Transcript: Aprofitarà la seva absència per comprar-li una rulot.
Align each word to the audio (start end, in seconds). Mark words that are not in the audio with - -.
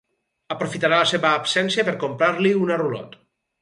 Aprofitarà 0.55 1.03
la 1.03 1.11
seva 1.13 1.35
absència 1.43 1.87
per 1.91 1.97
comprar-li 2.07 2.59
una 2.67 2.83
rulot. 2.87 3.19